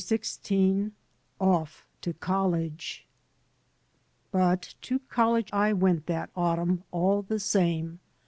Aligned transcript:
XVI 0.01 0.93
OFF 1.39 1.85
TO 2.01 2.13
COLLEGE 2.13 3.05
BUT 4.31 4.73
to 4.81 4.97
college 4.97 5.53
I 5.53 5.73
went 5.73 6.07
that 6.07 6.31
autumn, 6.35 6.81
all 6.89 7.21
the 7.21 7.39
same. 7.39 7.99